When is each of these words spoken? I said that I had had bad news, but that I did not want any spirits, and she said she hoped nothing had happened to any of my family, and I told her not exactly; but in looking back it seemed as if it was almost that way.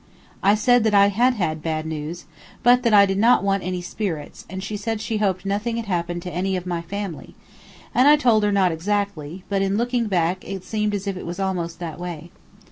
I 0.41 0.55
said 0.55 0.83
that 0.85 0.95
I 0.95 1.09
had 1.09 1.35
had 1.35 1.61
bad 1.61 1.85
news, 1.85 2.25
but 2.63 2.81
that 2.81 2.91
I 2.91 3.05
did 3.05 3.19
not 3.19 3.43
want 3.43 3.61
any 3.61 3.83
spirits, 3.83 4.47
and 4.49 4.63
she 4.63 4.75
said 4.75 4.99
she 4.99 5.17
hoped 5.17 5.45
nothing 5.45 5.77
had 5.77 5.85
happened 5.85 6.23
to 6.23 6.33
any 6.33 6.57
of 6.57 6.65
my 6.65 6.81
family, 6.81 7.35
and 7.93 8.07
I 8.07 8.15
told 8.15 8.41
her 8.41 8.51
not 8.51 8.71
exactly; 8.71 9.43
but 9.47 9.61
in 9.61 9.77
looking 9.77 10.07
back 10.07 10.43
it 10.43 10.63
seemed 10.63 10.95
as 10.95 11.05
if 11.05 11.17
it 11.17 11.25
was 11.27 11.39
almost 11.39 11.77
that 11.77 11.99
way. 11.99 12.31